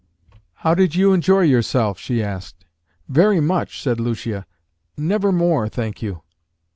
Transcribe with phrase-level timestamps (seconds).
[0.65, 2.65] "How did you enjoy yourself?" she asked.
[3.07, 4.47] "Very much," said Lucia;
[4.97, 6.23] "never more, thank you."